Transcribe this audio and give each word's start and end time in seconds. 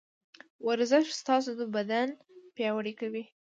ورزش 0.67 1.07
ستاسو 1.21 1.51
بدن 1.75 2.07
پياوړی 2.55 2.93
کوي. 2.99 3.23